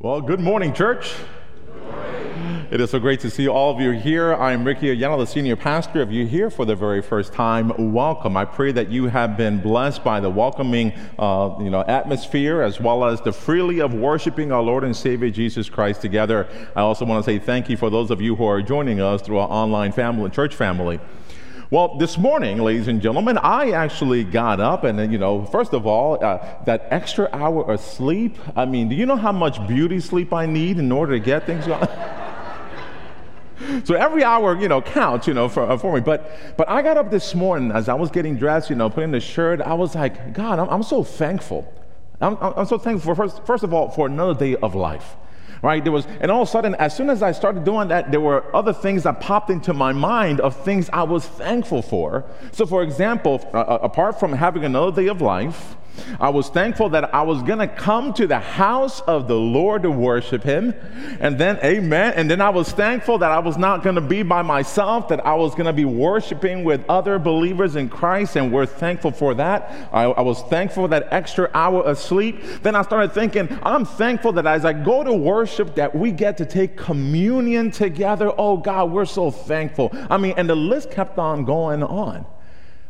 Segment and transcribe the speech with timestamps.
[0.00, 1.14] Well, good morning, church.
[2.70, 4.34] It is so great to see all of you here.
[4.34, 6.02] I'm Ricky Ayala, the senior pastor.
[6.02, 8.36] If you're here for the very first time, welcome.
[8.36, 12.80] I pray that you have been blessed by the welcoming, uh, you know, atmosphere as
[12.80, 16.48] well as the freely of worshiping our Lord and Savior Jesus Christ together.
[16.74, 19.22] I also want to say thank you for those of you who are joining us
[19.22, 20.98] through our online family, church family.
[21.70, 25.86] Well, this morning, ladies and gentlemen, I actually got up and, you know, first of
[25.86, 28.36] all, uh, that extra hour of sleep.
[28.54, 31.46] I mean, do you know how much beauty sleep I need in order to get
[31.46, 31.88] things going?
[33.84, 36.00] so every hour, you know, counts, you know, for, uh, for me.
[36.00, 39.12] But, but I got up this morning as I was getting dressed, you know, putting
[39.12, 39.62] the shirt.
[39.62, 41.72] I was like, God, I'm, I'm so thankful.
[42.20, 45.16] I'm, I'm so thankful, for, first, first of all, for another day of life
[45.64, 45.82] right?
[45.82, 48.20] There was, and all of a sudden, as soon as I started doing that, there
[48.20, 52.24] were other things that popped into my mind of things I was thankful for.
[52.52, 55.76] So, for example, uh, uh apart from having another day of life,
[56.20, 59.82] I was thankful that I was going to come to the house of the Lord
[59.82, 60.74] to worship Him.
[61.20, 62.14] And then, amen.
[62.16, 65.24] And then I was thankful that I was not going to be by myself, that
[65.26, 68.36] I was going to be worshiping with other believers in Christ.
[68.36, 69.88] And we're thankful for that.
[69.92, 72.42] I, I was thankful for that extra hour of sleep.
[72.62, 76.36] Then I started thinking, I'm thankful that as I go to worship, that we get
[76.38, 78.32] to take communion together.
[78.36, 79.90] Oh, God, we're so thankful.
[80.10, 82.26] I mean, and the list kept on going on.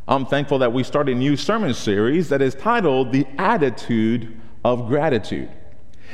[0.06, 4.86] I'm thankful that we started a new sermon series that is titled The Attitude of
[4.86, 5.50] Gratitude.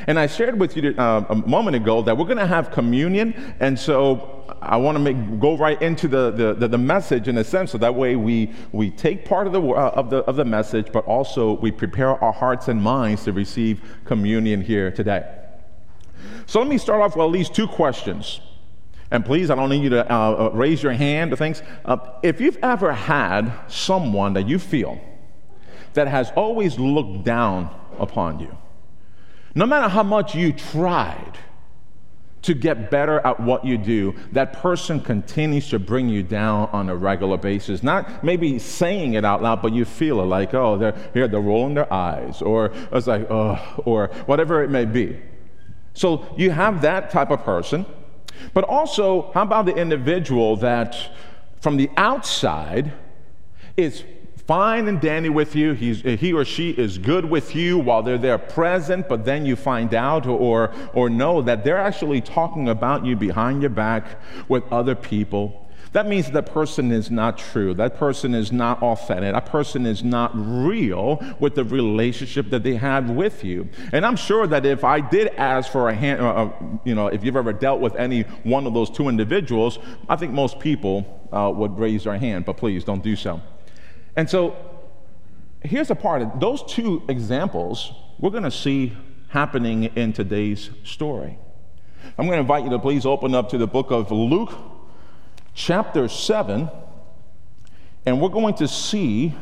[0.06, 3.34] And I shared with you uh, a moment ago that we're going to have communion,
[3.58, 7.36] and so I want to make, go right into the, the, the, the, message in
[7.38, 10.36] a sense, so that way we, we take part of the, uh, of, the, of
[10.36, 15.28] the message, but also we prepare our hearts and minds to receive communion here today.
[16.46, 18.40] So let me start off with at least two questions.
[19.10, 21.62] And please, I don't need you to uh, uh, raise your hand to things.
[21.84, 25.00] Uh, if you've ever had someone that you feel
[25.94, 28.56] that has always looked down upon you,
[29.54, 31.38] no matter how much you tried
[32.42, 36.88] to get better at what you do, that person continues to bring you down on
[36.88, 37.82] a regular basis.
[37.82, 41.40] Not maybe saying it out loud, but you feel it like, oh, they're here, they're
[41.40, 45.20] rolling their eyes, or it's like, oh, or whatever it may be.
[45.94, 47.84] So you have that type of person.
[48.54, 50.96] But also, how about the individual that
[51.60, 52.92] from the outside
[53.76, 54.04] is
[54.46, 58.18] fine and dandy with you, He's, he or she is good with you while they're
[58.18, 63.04] there present, but then you find out or, or know that they're actually talking about
[63.06, 67.74] you behind your back with other people that means that person is not true.
[67.74, 69.32] That person is not authentic.
[69.34, 73.68] That person is not real with the relationship that they have with you.
[73.92, 76.52] And I'm sure that if I did ask for a hand, uh, uh,
[76.84, 80.32] you know, if you've ever dealt with any one of those two individuals, I think
[80.32, 83.40] most people uh, would raise their hand, but please don't do so.
[84.14, 84.56] And so
[85.62, 88.96] here's a part of those two examples we're going to see
[89.28, 91.38] happening in today's story.
[92.18, 94.52] I'm going to invite you to please open up to the book of Luke
[95.60, 96.70] chapter 7,
[98.06, 99.34] and we're going to see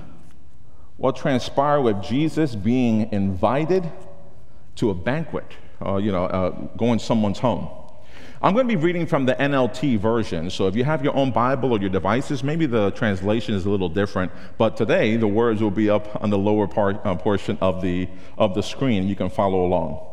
[0.96, 3.88] what transpired with Jesus being invited
[4.74, 5.46] to a banquet,
[5.80, 7.68] uh, you know, uh, going someone's home.
[8.42, 11.30] I'm going to be reading from the NLT version, so if you have your own
[11.30, 14.32] Bible or your devices, maybe the translation is a little different.
[14.58, 18.08] But today, the words will be up on the lower part, uh, portion of the,
[18.36, 19.06] of the screen.
[19.06, 20.04] You can follow along.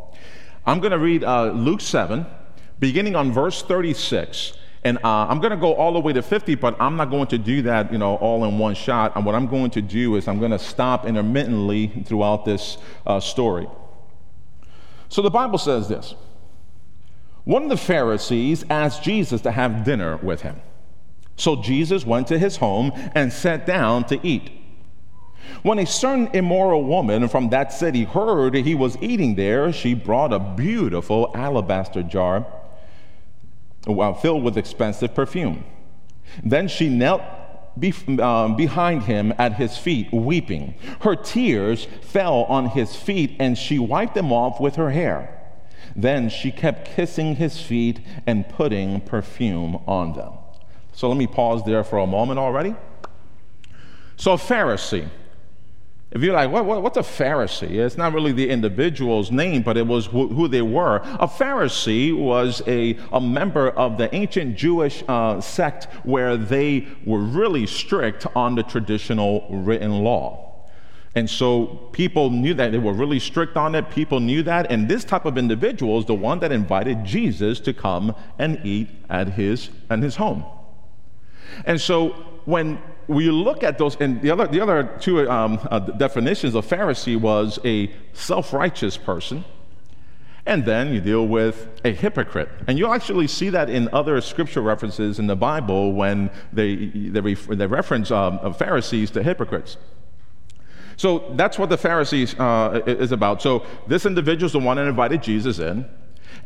[0.68, 2.28] I'm going to read uh, Luke 7,
[2.80, 4.54] beginning on verse 36.
[4.86, 7.26] And uh, I'm going to go all the way to 50, but I'm not going
[7.30, 9.16] to do that, you know, all in one shot.
[9.16, 13.20] And what I'm going to do is I'm going to stop intermittently throughout this uh,
[13.20, 13.68] story.
[15.10, 16.14] So the Bible says this
[17.46, 20.62] One of the Pharisees asked Jesus to have dinner with him.
[21.36, 24.52] So Jesus went to his home and sat down to eat.
[25.64, 30.32] When a certain immoral woman from that city heard he was eating there, she brought
[30.32, 32.46] a beautiful alabaster jar
[33.86, 35.64] filled with expensive perfume.
[36.44, 37.22] Then she knelt
[38.20, 40.76] um, behind him at his feet, weeping.
[41.02, 45.32] Her tears fell on his feet, and she wiped them off with her hair.
[45.96, 50.34] Then she kept kissing his feet and putting perfume on them.
[50.94, 52.76] So let me pause there for a moment already.
[54.18, 55.10] So, Pharisee
[56.16, 57.72] if you're like, what, what, what's a Pharisee?
[57.72, 61.02] It's not really the individual's name, but it was who, who they were.
[61.04, 67.20] A Pharisee was a, a member of the ancient Jewish uh, sect where they were
[67.20, 70.70] really strict on the traditional written law.
[71.16, 73.90] And so people knew that they were really strict on it.
[73.90, 74.72] People knew that.
[74.72, 78.88] And this type of individual is the one that invited Jesus to come and eat
[79.10, 80.46] at his, at his home.
[81.66, 82.12] And so
[82.46, 86.66] when we look at those, and the other, the other two um, uh, definitions of
[86.66, 89.46] Pharisee was a self righteous person
[90.48, 92.50] And then you deal with a hypocrite.
[92.68, 97.20] And you'll actually see that in other scripture references in the Bible when they, they,
[97.20, 99.78] refer, they reference um, Pharisees to hypocrites.
[100.98, 103.42] So that's what the Pharisees uh, is about.
[103.42, 105.86] So this individual is the one that invited Jesus in.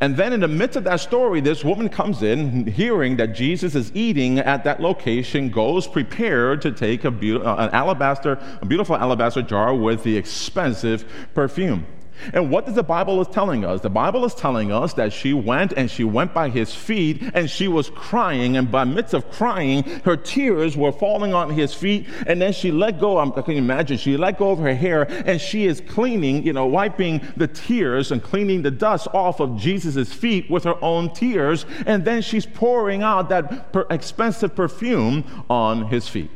[0.01, 3.75] And then in the midst of that story, this woman comes in, hearing that Jesus
[3.75, 8.65] is eating at that location, goes prepared to take a be- uh, an alabaster, a
[8.65, 11.85] beautiful alabaster jar with the expensive perfume.
[12.33, 13.81] And what does the Bible is telling us?
[13.81, 17.49] The Bible is telling us that she went and she went by his feet and
[17.49, 22.07] she was crying, and by midst of crying, her tears were falling on his feet,
[22.27, 23.17] and then she let go.
[23.17, 26.65] I can imagine she let go of her hair and she is cleaning, you know,
[26.65, 31.65] wiping the tears and cleaning the dust off of Jesus' feet with her own tears,
[31.85, 36.31] and then she's pouring out that per- expensive perfume on his feet.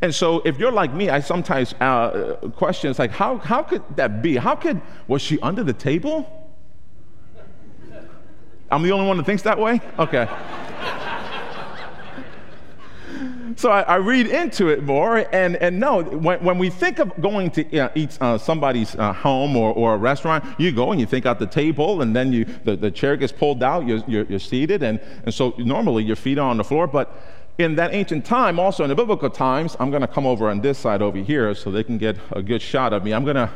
[0.00, 3.82] And so, if you're like me, I sometimes uh, question, it's like, how, how could
[3.96, 4.36] that be?
[4.36, 6.36] How could, was she under the table?
[8.70, 9.80] I'm the only one that thinks that way?
[9.98, 10.28] Okay.
[13.56, 17.20] so I, I, read into it more, and, and no, when, when we think of
[17.20, 21.00] going to uh, eat uh, somebody's uh, home or, or a restaurant, you go and
[21.00, 24.04] you think out the table, and then you, the, the chair gets pulled out, you're,
[24.06, 27.20] you're, you're seated, and, and so normally your feet are on the floor, but
[27.60, 30.60] in that ancient time, also in the biblical times, I'm going to come over on
[30.60, 33.12] this side over here so they can get a good shot of me.
[33.12, 33.50] I'm going to,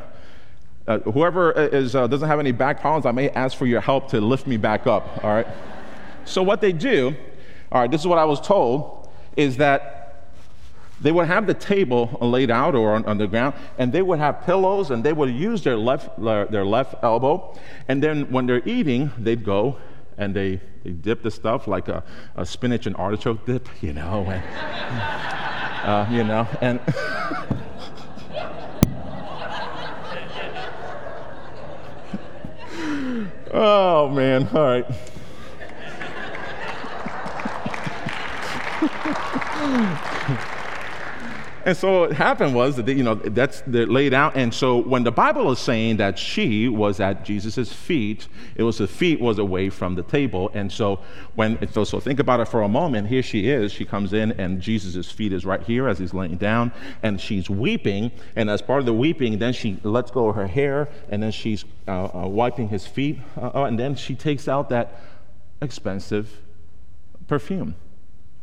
[0.87, 4.09] uh, whoever is, uh, doesn't have any back problems, I may ask for your help
[4.11, 5.47] to lift me back up, all right?
[6.25, 7.15] so, what they do,
[7.73, 10.31] all right, this is what I was told, is that
[11.01, 14.19] they would have the table laid out or on, on, the ground, and they would
[14.19, 17.59] have pillows, and they would use their left, their left elbow,
[17.89, 19.77] and then when they're eating, they'd go
[20.19, 22.05] and they, they dip the stuff like a,
[22.37, 24.43] a spinach and artichoke dip, you know, and,
[25.85, 26.81] uh, you know, and
[33.53, 34.87] oh man, all right.
[41.67, 44.37] And so what happened was that, you know, that's laid out.
[44.37, 48.79] And so when the Bible is saying that she was at Jesus' feet, it was
[48.79, 50.51] the feet was away from the table.
[50.53, 51.01] And so
[51.37, 53.09] when, so, so think about it for a moment.
[53.09, 53.73] Here she is.
[53.73, 56.71] She comes in and Jesus' feet is right here as he's laying down
[57.03, 58.13] and she's weeping.
[58.37, 61.33] And as part of the weeping, then she lets go of her hair and then
[61.33, 63.21] she's uh, uh, wiping his feet.
[63.41, 65.01] Uh, and then she takes out that
[65.63, 66.43] expensive
[67.27, 67.75] perfume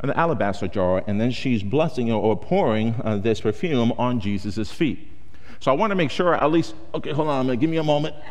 [0.01, 5.07] an alabaster jar, and then she's blessing or pouring uh, this perfume on Jesus' feet.
[5.59, 8.15] So I want to make sure, at least, okay, hold on, give me a moment.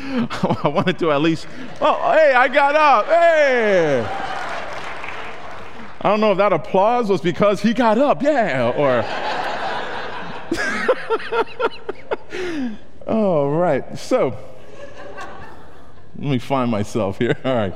[0.00, 1.48] I wanted to at least,
[1.80, 4.04] oh, hey, I got up, hey.
[6.00, 9.02] I don't know if that applause was because he got up, yeah, or.
[13.08, 14.36] All right, so
[16.18, 17.36] let me find myself here.
[17.44, 17.74] All right.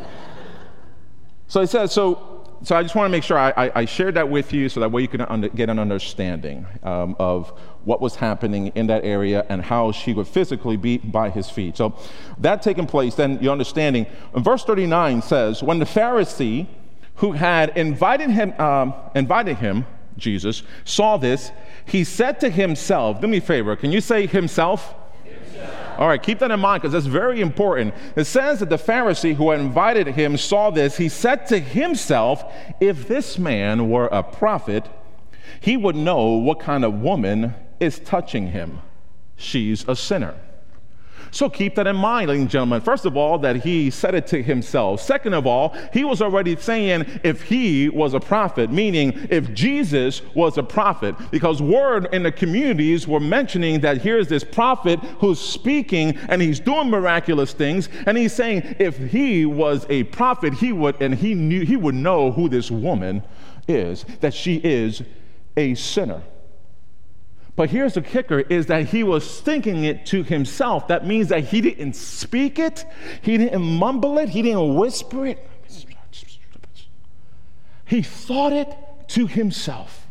[1.52, 4.14] So it says, so, so I just want to make sure I, I, I shared
[4.14, 7.50] that with you so that way you can under, get an understanding um, of
[7.84, 11.76] what was happening in that area and how she would physically be by his feet.
[11.76, 11.94] So
[12.38, 14.06] that taking place, then your understanding.
[14.34, 16.68] verse 39 says, when the Pharisee
[17.16, 19.84] who had invited him, um, invited him,
[20.16, 21.52] Jesus, saw this,
[21.84, 24.94] he said to himself, do me a favor, can you say himself?
[25.98, 27.94] All right, keep that in mind because that's very important.
[28.16, 30.96] It says that the Pharisee who had invited him saw this.
[30.96, 32.44] He said to himself,
[32.80, 34.88] If this man were a prophet,
[35.60, 38.80] he would know what kind of woman is touching him.
[39.36, 40.34] She's a sinner.
[41.32, 42.82] So keep that in mind, ladies and gentlemen.
[42.82, 45.00] First of all, that he said it to himself.
[45.00, 50.20] Second of all, he was already saying if he was a prophet, meaning if Jesus
[50.34, 55.40] was a prophet, because word in the communities were mentioning that here's this prophet who's
[55.40, 60.70] speaking and he's doing miraculous things, and he's saying if he was a prophet, he
[60.70, 63.22] would and he knew he would know who this woman
[63.66, 65.02] is, that she is
[65.56, 66.22] a sinner.
[67.54, 70.88] But here's the kicker is that he was thinking it to himself.
[70.88, 72.84] That means that he didn't speak it,
[73.20, 75.48] he didn't mumble it, he didn't whisper it.
[77.84, 78.74] He thought it
[79.08, 80.06] to himself.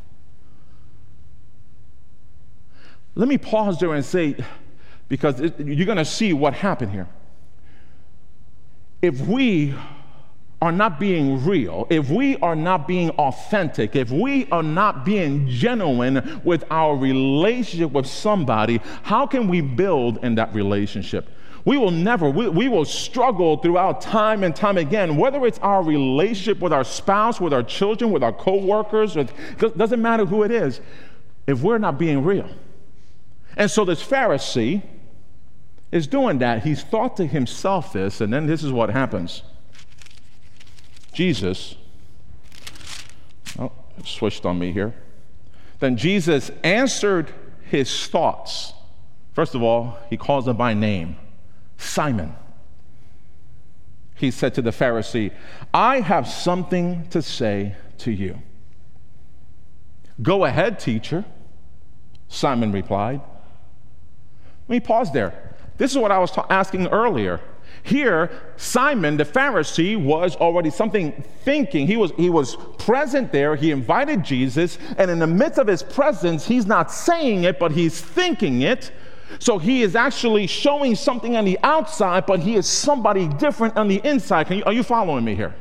[3.16, 4.36] Let me pause there and say,
[5.10, 7.10] because it, you're going to see what happened here.
[9.02, 9.74] If we
[10.62, 15.48] are not being real, if we are not being authentic, if we are not being
[15.48, 21.27] genuine with our relationship with somebody, how can we build in that relationship?
[21.65, 25.84] We will never, we, we will struggle throughout time and time again, whether it's our
[25.84, 29.32] relationship with our spouse, with our children, with our coworkers, it
[29.77, 30.80] doesn't matter who it is,
[31.48, 32.50] if we're not being real.
[33.58, 34.84] And so this Pharisee
[35.91, 36.63] is doing that.
[36.63, 39.41] He's thought to himself this, and then this is what happens.
[41.13, 41.75] Jesus,
[43.60, 43.72] oh,
[44.06, 44.94] switched on me here.
[45.80, 48.74] Then Jesus answered his thoughts.
[49.34, 51.18] First of all, he calls him by name
[51.77, 52.36] Simon.
[54.15, 55.32] He said to the Pharisee,
[55.74, 58.39] I have something to say to you.
[60.22, 61.25] Go ahead, teacher,
[62.27, 63.22] Simon replied.
[64.68, 65.56] Let me pause there.
[65.77, 67.41] This is what I was ta- asking earlier.
[67.84, 71.88] Here, Simon the Pharisee was already something thinking.
[71.88, 73.56] He was, he was present there.
[73.56, 77.72] He invited Jesus, and in the midst of his presence, he's not saying it, but
[77.72, 78.92] he's thinking it.
[79.40, 83.88] So he is actually showing something on the outside, but he is somebody different on
[83.88, 84.50] the inside.
[84.51, 85.56] You, are you following me here?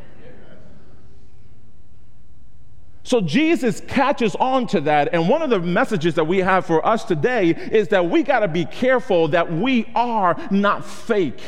[3.03, 5.13] So Jesus catches on to that.
[5.13, 8.41] And one of the messages that we have for us today is that we got
[8.41, 11.41] to be careful that we are not fake.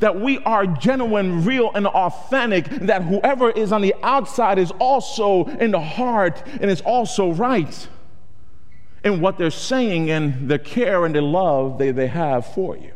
[0.00, 2.66] That we are genuine, real, and authentic.
[2.66, 7.88] That whoever is on the outside is also in the heart and is also right
[9.04, 12.92] in what they're saying and the care and the love they, they have for you.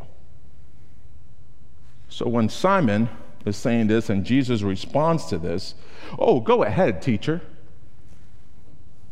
[2.09, 3.09] So when Simon
[3.45, 5.75] is saying this and Jesus responds to this,
[6.19, 7.41] oh, go ahead, teacher.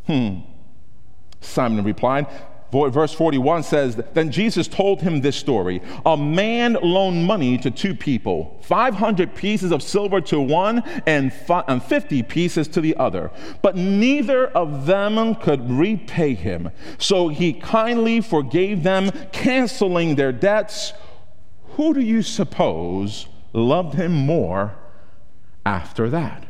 [0.05, 0.39] Hmm.
[1.41, 2.27] Simon replied,
[2.73, 5.81] Verse 41 says, Then Jesus told him this story.
[6.05, 12.23] A man loaned money to two people, 500 pieces of silver to one and 50
[12.23, 13.31] pieces to the other.
[13.61, 16.71] But neither of them could repay him.
[16.97, 20.93] So he kindly forgave them, canceling their debts.
[21.75, 24.75] Who do you suppose loved him more
[25.65, 26.45] after that?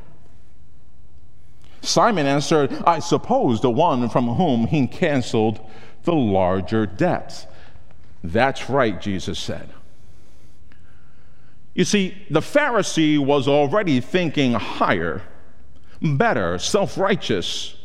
[1.81, 5.59] Simon answered, I suppose the one from whom he canceled
[6.03, 7.47] the larger debts.
[8.23, 9.69] That's right, Jesus said.
[11.73, 15.23] You see, the Pharisee was already thinking higher,
[16.01, 17.75] better, self righteous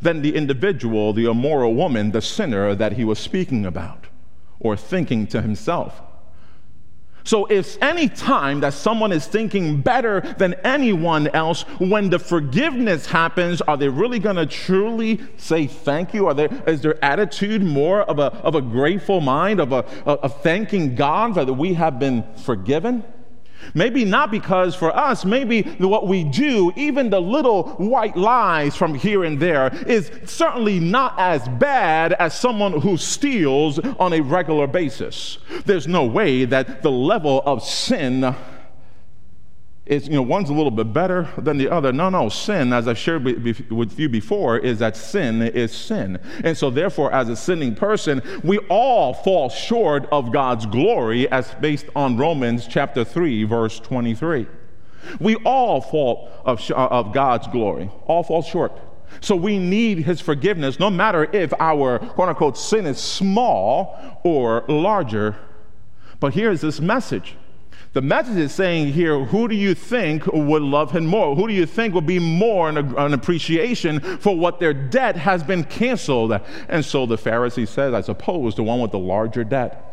[0.00, 4.06] than the individual, the immoral woman, the sinner that he was speaking about,
[4.60, 6.00] or thinking to himself.
[7.28, 13.04] So, if any time that someone is thinking better than anyone else, when the forgiveness
[13.04, 16.26] happens, are they really going to truly say thank you?
[16.28, 20.40] Are there, is their attitude more of a, of a grateful mind, of, a, of
[20.40, 23.04] thanking God that we have been forgiven?
[23.74, 28.94] Maybe not because for us, maybe what we do, even the little white lies from
[28.94, 34.66] here and there, is certainly not as bad as someone who steals on a regular
[34.66, 35.38] basis.
[35.64, 38.34] There's no way that the level of sin
[39.88, 41.92] is, you know, one's a little bit better than the other.
[41.92, 46.20] No, no, sin, as I've shared with you before, is that sin is sin.
[46.44, 51.54] And so, therefore, as a sinning person, we all fall short of God's glory, as
[51.60, 54.46] based on Romans chapter 3, verse 23.
[55.20, 58.72] We all fall of, uh, of God's glory, all fall short.
[59.20, 64.64] So we need his forgiveness, no matter if our quote unquote sin is small or
[64.68, 65.36] larger.
[66.20, 67.36] But here's this message
[67.94, 71.34] the message is saying here, who do you think would love him more?
[71.34, 75.42] Who do you think would be more an, an appreciation for what their debt has
[75.42, 76.38] been canceled?
[76.68, 79.84] And so the Pharisee says, I suppose, the one with the larger debt.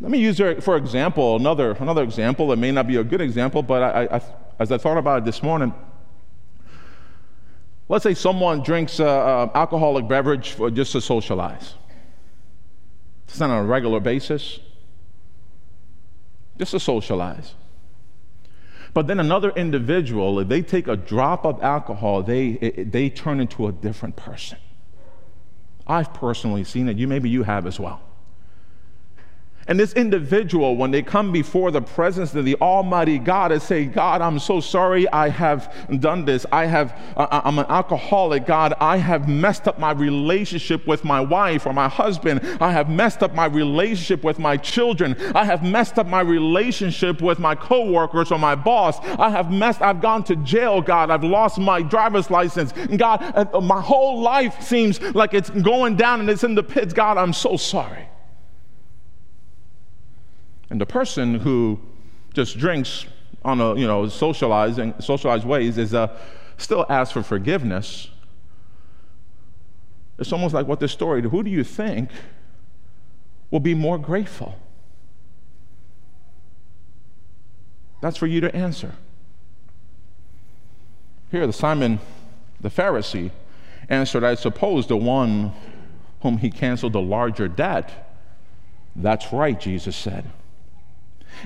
[0.00, 2.52] Let me use, for example, another, another example.
[2.52, 4.22] It may not be a good example, but I, I,
[4.58, 5.74] as I thought about it this morning,
[7.88, 11.74] let's say someone drinks an alcoholic beverage for, just to socialize.
[13.28, 14.60] It's not on a regular basis
[16.60, 17.54] just to socialize.
[18.92, 22.52] But then another individual, if they take a drop of alcohol, they,
[22.86, 24.58] they turn into a different person.
[25.86, 26.98] I've personally seen it.
[26.98, 28.02] You maybe you have as well.
[29.70, 33.84] And this individual, when they come before the presence of the Almighty God and say,
[33.84, 36.44] God, I'm so sorry I have done this.
[36.50, 38.46] I have, uh, I'm an alcoholic.
[38.46, 42.40] God, I have messed up my relationship with my wife or my husband.
[42.60, 45.14] I have messed up my relationship with my children.
[45.36, 48.98] I have messed up my relationship with my coworkers or my boss.
[49.20, 51.12] I have messed, I've gone to jail, God.
[51.12, 52.72] I've lost my driver's license.
[52.96, 56.92] God, uh, my whole life seems like it's going down and it's in the pits.
[56.92, 58.08] God, I'm so sorry.
[60.70, 61.80] And the person who
[62.32, 63.06] just drinks
[63.44, 66.16] on a, you know, socializing, socialized ways is uh,
[66.56, 68.08] still asked for forgiveness.
[70.18, 72.10] It's almost like what this story, who do you think
[73.50, 74.56] will be more grateful?
[78.00, 78.94] That's for you to answer.
[81.30, 82.00] Here, the Simon
[82.60, 83.30] the Pharisee
[83.88, 85.52] answered, I suppose the one
[86.22, 88.14] whom he canceled the larger debt.
[88.94, 90.24] That's right, Jesus said.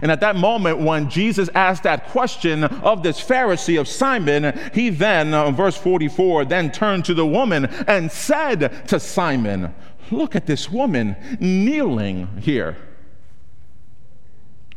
[0.03, 4.91] And at that moment, when Jesus asked that question of this Pharisee of Simon, he
[4.91, 9.75] then, uh, verse 44, then turned to the woman and said to Simon,
[10.11, 12.77] Look at this woman kneeling here.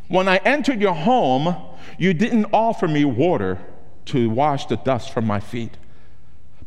[0.07, 1.55] When I entered your home,
[1.97, 3.59] you didn't offer me water
[4.05, 5.77] to wash the dust from my feet,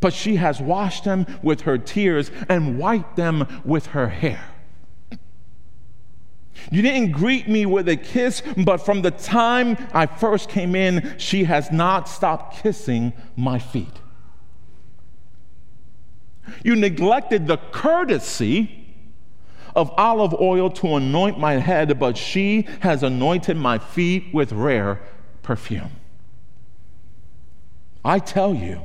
[0.01, 4.50] but she has washed them with her tears and wiped them with her hair.
[6.71, 11.15] You didn't greet me with a kiss, but from the time I first came in,
[11.19, 14.01] she has not stopped kissing my feet.
[16.65, 18.77] You neglected the courtesy
[19.75, 25.01] of olive oil to anoint my head, but she has anointed my feet with rare
[25.43, 25.93] perfume.
[28.05, 28.81] I tell you,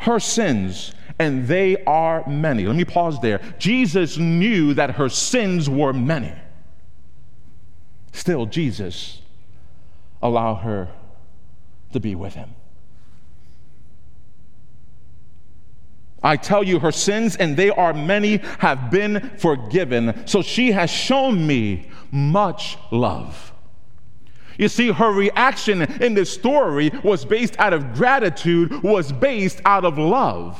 [0.00, 2.66] her sins, and they are many.
[2.66, 3.40] Let me pause there.
[3.58, 6.32] Jesus knew that her sins were many.
[8.16, 9.20] Still, Jesus
[10.22, 10.88] allow her
[11.92, 12.54] to be with him.
[16.22, 20.26] I tell you, her sins, and they are many, have been forgiven.
[20.26, 23.52] So she has shown me much love.
[24.56, 29.84] You see, her reaction in this story was based out of gratitude, was based out
[29.84, 30.58] of love.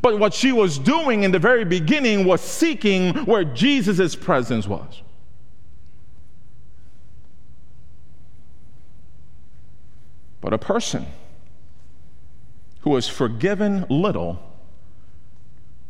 [0.00, 5.02] But what she was doing in the very beginning was seeking where Jesus' presence was.
[10.46, 11.06] But a person
[12.82, 14.40] who is forgiven little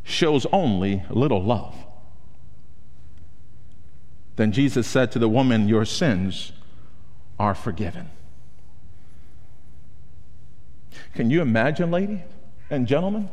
[0.02, 1.76] shows only little love.
[4.36, 6.52] Then Jesus said to the woman, Your sins
[7.38, 8.08] are forgiven.
[11.12, 12.22] Can you imagine, lady
[12.70, 13.28] and gentlemen,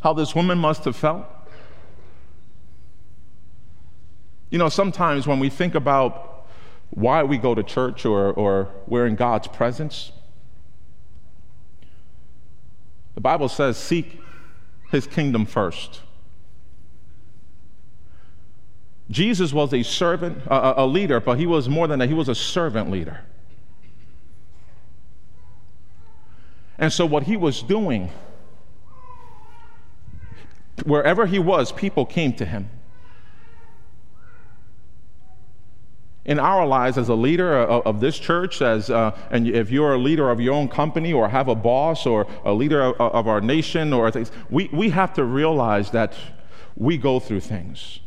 [0.00, 1.26] how this woman must have felt?
[4.50, 6.29] You know, sometimes when we think about
[6.90, 10.12] why we go to church or, or we're in God's presence.
[13.14, 14.20] The Bible says, seek
[14.90, 16.00] his kingdom first.
[19.10, 22.28] Jesus was a servant, a, a leader, but he was more than that, he was
[22.28, 23.20] a servant leader.
[26.78, 28.10] And so, what he was doing,
[30.84, 32.70] wherever he was, people came to him.
[36.30, 39.98] In our lives as a leader of, this church, as, uh, and if you're a
[39.98, 43.40] leader of your own company or have a boss or a leader of, of our
[43.40, 46.14] nation or things, we, we have to realize that
[46.76, 47.98] we go through things.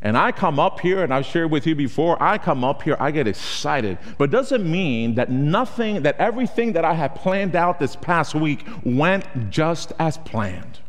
[0.00, 2.96] And I come up here, and I've shared with you before, I come up here,
[2.98, 3.98] I get excited.
[4.16, 8.66] But doesn't mean that nothing, that everything that I had planned out this past week
[8.84, 10.80] went just as planned.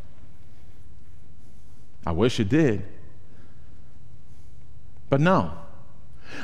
[2.06, 2.86] I wish it did.
[5.10, 5.54] But no.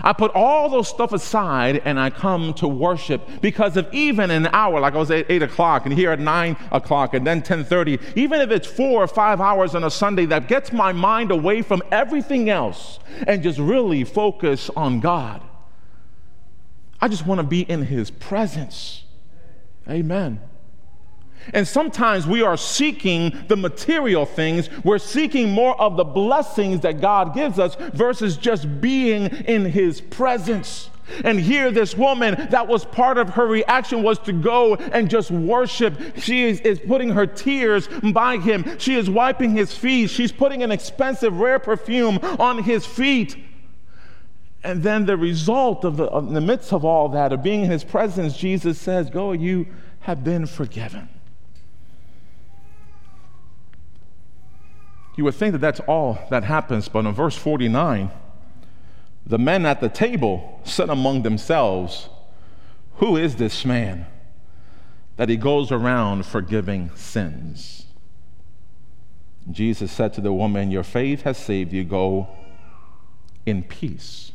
[0.01, 4.47] I put all those stuff aside and I come to worship because of even an
[4.47, 7.99] hour, like I was at eight o'clock and here at nine o'clock and then 1030,
[8.15, 11.61] even if it's four or five hours on a Sunday, that gets my mind away
[11.61, 15.41] from everything else and just really focus on God.
[17.01, 19.03] I just want to be in His presence.
[19.89, 20.41] Amen.
[21.53, 24.69] And sometimes we are seeking the material things.
[24.83, 30.01] We're seeking more of the blessings that God gives us versus just being in His
[30.01, 30.89] presence.
[31.23, 35.31] And here, this woman, that was part of her reaction, was to go and just
[35.31, 35.97] worship.
[36.17, 38.77] She is, is, putting her tears by him.
[38.77, 40.09] She is wiping his feet.
[40.09, 43.37] She's putting an expensive, rare perfume on his feet.
[44.63, 47.71] And then the result of the, of the midst of all that, of being in
[47.71, 49.67] his presence, Jesus says, Go, you
[50.01, 51.09] have been forgiven.
[55.19, 58.09] You would think that that's all that happens, but in verse 49,
[59.25, 62.07] the men at the table said among themselves,
[62.99, 64.05] Who is this man
[65.17, 67.87] that he goes around forgiving sins?
[69.51, 71.83] Jesus said to the woman, Your faith has saved you.
[71.83, 72.29] Go
[73.45, 74.31] in peace.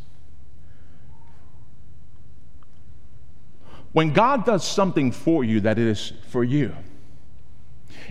[3.92, 6.75] When God does something for you that is for you,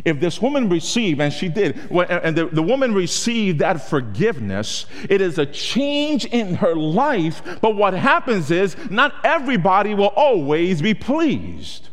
[0.05, 5.21] if this woman received, and she did, and the, the woman received that forgiveness, it
[5.21, 7.41] is a change in her life.
[7.61, 11.89] But what happens is, not everybody will always be pleased.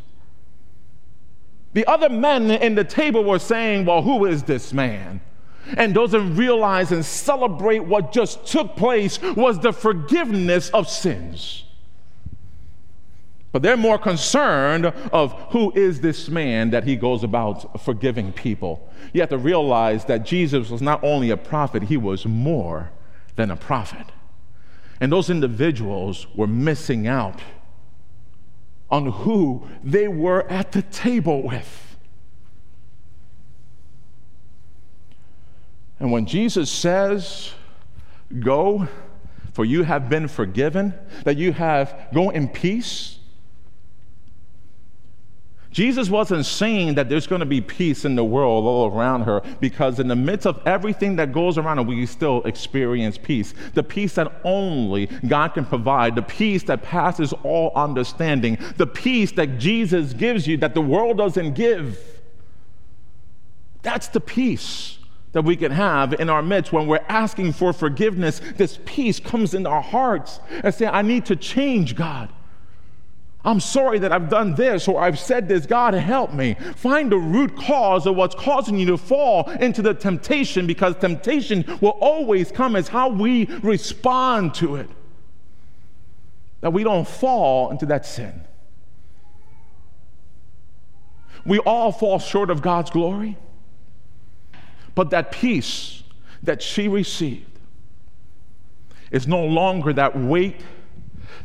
[1.73, 5.21] The other men in the table were saying, Well, who is this man?
[5.77, 11.63] And doesn't realize and celebrate what just took place was the forgiveness of sins.
[13.51, 18.89] But they're more concerned of who is this man that he goes about forgiving people.
[19.11, 22.91] You have to realize that Jesus was not only a prophet, he was more
[23.35, 24.07] than a prophet.
[25.01, 27.41] And those individuals were missing out
[28.89, 31.97] on who they were at the table with.
[35.99, 37.51] And when Jesus says,
[38.39, 38.87] Go,
[39.53, 40.93] for you have been forgiven,
[41.25, 43.19] that you have, go in peace,
[45.71, 49.41] Jesus wasn't saying that there's going to be peace in the world all around her
[49.61, 53.53] because, in the midst of everything that goes around her, we still experience peace.
[53.73, 59.31] The peace that only God can provide, the peace that passes all understanding, the peace
[59.33, 61.97] that Jesus gives you that the world doesn't give.
[63.81, 64.99] That's the peace
[65.31, 68.41] that we can have in our midst when we're asking for forgiveness.
[68.57, 72.29] This peace comes in our hearts and say, I need to change, God.
[73.43, 75.65] I'm sorry that I've done this or I've said this.
[75.65, 76.55] God, help me.
[76.75, 81.65] Find the root cause of what's causing you to fall into the temptation because temptation
[81.81, 84.89] will always come as how we respond to it.
[86.61, 88.41] That we don't fall into that sin.
[91.43, 93.37] We all fall short of God's glory,
[94.93, 96.03] but that peace
[96.43, 97.47] that she received
[99.09, 100.61] is no longer that weight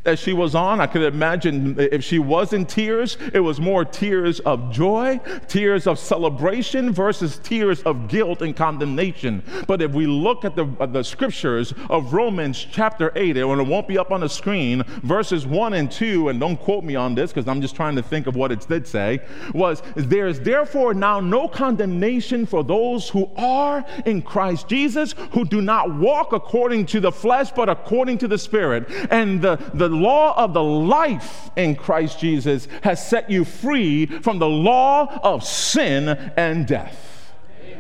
[0.05, 0.81] that she was on.
[0.81, 5.87] I could imagine if she was in tears, it was more tears of joy, tears
[5.87, 9.43] of celebration versus tears of guilt and condemnation.
[9.67, 13.89] But if we look at the, the scriptures of Romans chapter 8, and it won't
[13.89, 17.33] be up on the screen, verses 1 and 2, and don't quote me on this
[17.33, 19.21] because I'm just trying to think of what it did say,
[19.55, 25.45] was there is therefore now no condemnation for those who are in Christ Jesus, who
[25.45, 28.91] do not walk according to the flesh, but according to the Spirit.
[29.11, 34.39] And the, the law of the life in Christ Jesus has set you free from
[34.39, 37.33] the law of sin and death.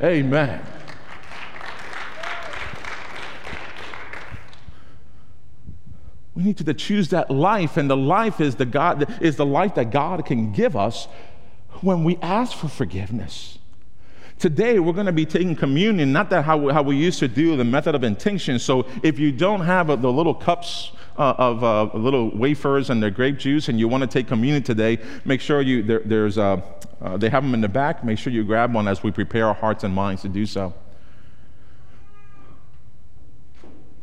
[0.02, 0.04] Amen.
[0.26, 0.66] Amen.
[6.36, 9.74] We need to choose that life, and the life is the God is the life
[9.76, 11.08] that God can give us
[11.80, 13.58] when we ask for forgiveness.
[14.38, 17.56] Today, we're going to be taking communion, not that how, how we used to do
[17.56, 18.58] the method of intinction.
[18.58, 23.10] So, if you don't have the little cups uh, of uh, little wafers and their
[23.10, 26.60] grape juice and you want to take communion today, make sure you, there, there's, uh,
[27.00, 28.04] uh, they have them in the back.
[28.04, 30.74] Make sure you grab one as we prepare our hearts and minds to do so.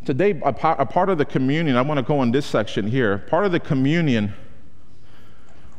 [0.05, 2.87] Today, a part, a part of the communion, I want to go in this section
[2.87, 3.19] here.
[3.19, 4.33] Part of the communion,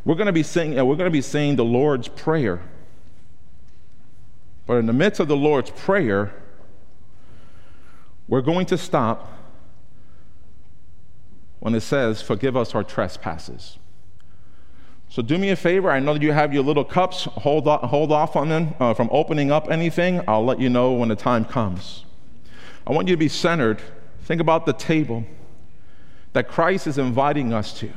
[0.04, 2.62] we're going to be saying, uh, we're going to be saying the Lord's Prayer.
[4.66, 6.32] But in the midst of the Lord's Prayer,
[8.26, 9.33] we're going to stop
[11.64, 13.78] when it says, Forgive us our trespasses.
[15.08, 15.90] So do me a favor.
[15.90, 17.24] I know that you have your little cups.
[17.24, 20.20] Hold, off, hold off on them uh, from opening up anything.
[20.28, 22.04] I'll let you know when the time comes.
[22.86, 23.80] I want you to be centered.
[24.24, 25.24] Think about the table
[26.34, 27.90] that Christ is inviting us to.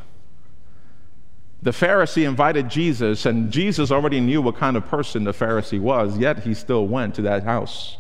[1.62, 6.18] The Pharisee invited Jesus, and Jesus already knew what kind of person the Pharisee was,
[6.18, 7.98] yet he still went to that house.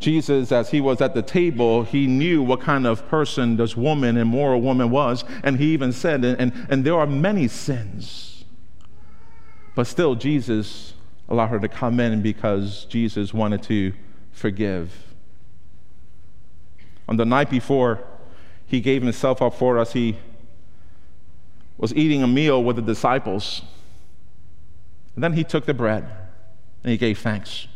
[0.00, 4.16] Jesus, as he was at the table, he knew what kind of person this woman,
[4.16, 5.24] immoral woman, was.
[5.42, 8.44] And he even said, and, and there are many sins.
[9.74, 10.94] But still, Jesus
[11.28, 13.92] allowed her to come in because Jesus wanted to
[14.32, 14.92] forgive.
[17.08, 18.00] On the night before
[18.66, 20.16] he gave himself up for us, he
[21.76, 23.62] was eating a meal with the disciples.
[25.14, 26.04] And then he took the bread
[26.84, 27.66] and he gave thanks.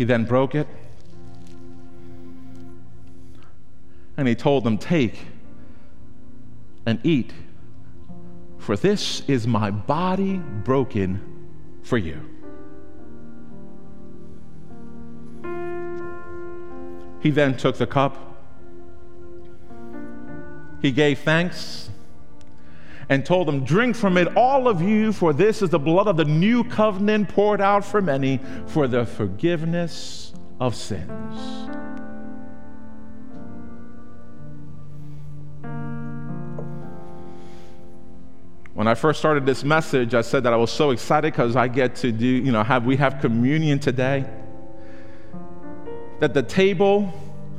[0.00, 0.66] He then broke it
[4.16, 5.26] and he told them, Take
[6.86, 7.34] and eat,
[8.56, 11.20] for this is my body broken
[11.82, 12.18] for you.
[17.20, 18.16] He then took the cup.
[20.80, 21.89] He gave thanks
[23.10, 26.16] and told them, Drink from it, all of you, for this is the blood of
[26.16, 31.68] the new covenant poured out for many for the forgiveness of sins.
[38.74, 41.66] When I first started this message, I said that I was so excited because I
[41.66, 44.24] get to do, you know, have we have communion today.
[46.20, 47.12] That the table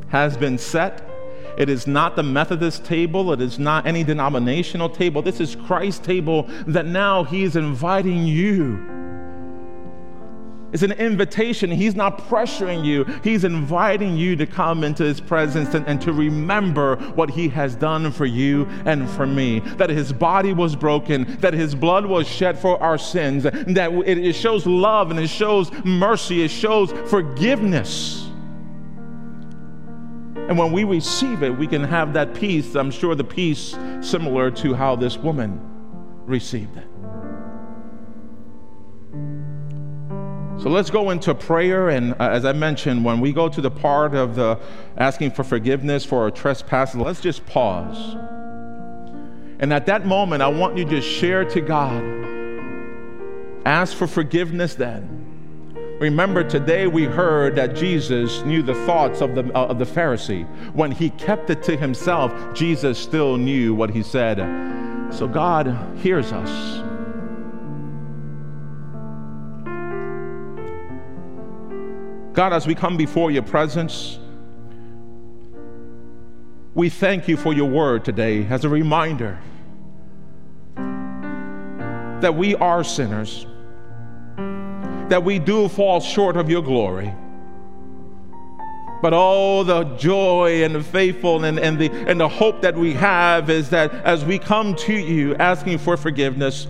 [0.08, 1.11] has been set
[1.58, 3.32] it is not the Methodist table.
[3.34, 5.22] It is not any denominational table.
[5.22, 8.78] This is Christ's table that now He is inviting you
[10.74, 11.70] It's an invitation.
[11.70, 16.14] He's not pressuring you, He's inviting you to come into His presence and, and, to
[16.14, 19.60] remember what He has done for you and for me.
[19.60, 24.18] That His body was broken, that His blood was shed for our sins, that it,
[24.18, 28.31] it shows love and it shows mercy, it shows forgiveness.
[30.52, 32.76] And when we receive it, we can have that peace.
[32.76, 35.62] I'm sure the peace similar to how this woman
[36.26, 36.88] received it.
[40.62, 41.88] So let's go into prayer.
[41.88, 44.60] And uh, as I mentioned, when we go to the part of the
[44.98, 48.16] asking for forgiveness for our trespasses, let's just pause.
[49.60, 52.04] And at that moment, I want you to share to God.
[53.66, 55.21] Ask for forgiveness then.
[56.02, 60.48] Remember, today we heard that Jesus knew the thoughts of the, uh, of the Pharisee.
[60.74, 64.40] When he kept it to himself, Jesus still knew what he said.
[65.14, 65.68] So God
[66.00, 66.50] hears us.
[72.34, 74.18] God, as we come before your presence,
[76.74, 79.38] we thank you for your word today as a reminder
[82.22, 83.46] that we are sinners,
[85.12, 87.13] that we do fall short of your glory.
[89.02, 92.93] But oh, the joy and the faithful and, and, the, and the hope that we
[92.93, 96.65] have is that as we come to you asking for forgiveness,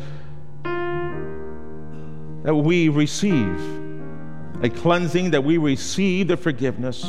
[0.63, 3.61] that we receive
[4.63, 7.05] a cleansing, that we receive the forgiveness.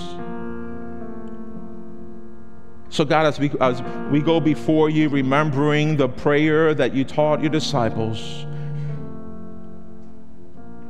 [2.91, 7.41] So, God, as we, as we go before you, remembering the prayer that you taught
[7.41, 8.45] your disciples,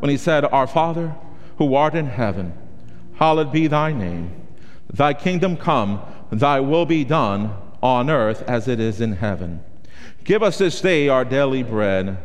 [0.02, 1.14] when he said, Our Father,
[1.58, 2.52] who art in heaven,
[3.14, 4.34] hallowed be thy name.
[4.92, 9.62] Thy kingdom come, thy will be done on earth as it is in heaven.
[10.24, 12.18] Give us this day our daily bread,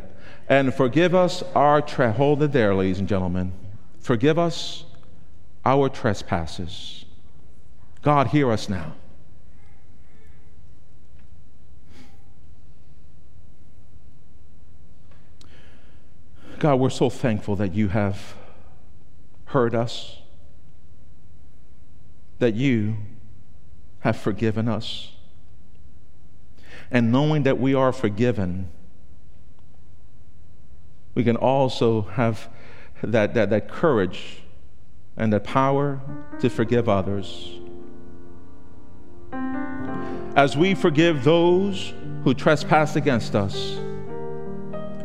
[0.48, 3.52] and forgive us our tre- hold it there, ladies and gentlemen.
[4.00, 4.84] Forgive us
[5.64, 7.04] our trespasses.
[8.02, 8.94] God, hear us now.
[16.58, 18.34] God, we're so thankful that you have
[19.46, 20.18] heard us,
[22.38, 22.96] that you
[24.00, 25.12] have forgiven us.
[26.90, 28.70] And knowing that we are forgiven,
[31.14, 32.48] we can also have
[33.02, 34.42] that, that, that courage
[35.16, 36.00] and that power
[36.40, 37.52] to forgive others.
[40.34, 41.92] As we forgive those
[42.24, 43.78] who trespass against us,